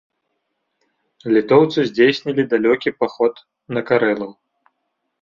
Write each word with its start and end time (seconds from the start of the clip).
Літоўцы 1.37 1.77
здзейснілі 1.91 2.49
далёкі 2.57 2.97
паход 3.01 3.33
на 3.77 3.81
карэлаў. 3.93 4.39